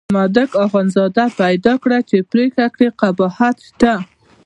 مامدک 0.13 0.49
اخندزاده 0.65 1.25
پیدا 1.39 1.73
کړه 1.83 1.99
چې 2.09 2.17
پرېکړه 2.31 2.67
کې 2.77 2.87
قباحت 3.01 3.55
شته. 3.67 3.93